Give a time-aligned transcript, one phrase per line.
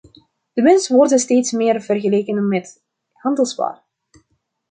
[0.55, 3.83] De mens wordt steeds meer vergeleken met handelswaar.